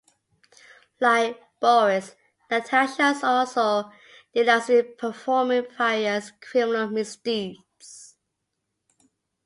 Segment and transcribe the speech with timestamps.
[0.99, 2.15] Like Boris,
[2.49, 3.91] Natasha also
[4.33, 8.15] delights in performing various criminal misdeeds.